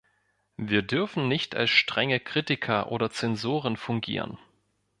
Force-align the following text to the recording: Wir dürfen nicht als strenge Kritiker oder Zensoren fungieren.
Wir 0.57 0.81
dürfen 0.81 1.27
nicht 1.27 1.53
als 1.55 1.69
strenge 1.69 2.19
Kritiker 2.19 2.91
oder 2.91 3.11
Zensoren 3.11 3.77
fungieren. 3.77 4.39